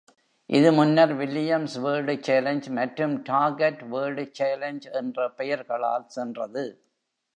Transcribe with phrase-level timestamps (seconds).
[0.49, 6.65] இது முன்னர் Williams world challenge மற்றும் டார்கெட் வேர்ல்ட் சேலஞ்ச் என்ற பெயர்களால் சென்றது.